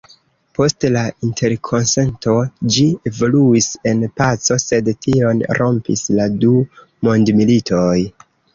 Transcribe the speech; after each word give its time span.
Post 0.59 0.85
la 0.93 1.01
Interkonsento 1.27 2.33
ĝi 2.77 2.85
evoluis 3.11 3.69
en 3.91 4.01
paco, 4.23 4.59
sed 4.65 4.91
tion 5.09 5.45
rompis 5.63 6.09
la 6.19 6.29
du 6.43 6.53
mondmilitoj. 7.11 7.97